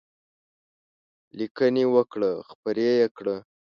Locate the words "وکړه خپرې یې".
1.95-3.07